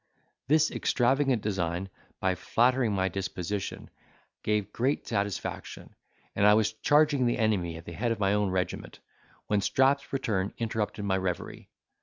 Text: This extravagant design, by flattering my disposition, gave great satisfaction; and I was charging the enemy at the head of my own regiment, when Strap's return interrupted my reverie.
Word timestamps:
This 0.47 0.71
extravagant 0.71 1.43
design, 1.43 1.87
by 2.19 2.33
flattering 2.33 2.91
my 2.91 3.07
disposition, 3.07 3.91
gave 4.41 4.73
great 4.73 5.05
satisfaction; 5.05 5.93
and 6.35 6.43
I 6.43 6.55
was 6.55 6.73
charging 6.73 7.27
the 7.27 7.37
enemy 7.37 7.77
at 7.77 7.85
the 7.85 7.93
head 7.93 8.11
of 8.11 8.19
my 8.19 8.33
own 8.33 8.49
regiment, 8.49 8.97
when 9.45 9.61
Strap's 9.61 10.11
return 10.11 10.55
interrupted 10.57 11.05
my 11.05 11.17
reverie. 11.17 11.69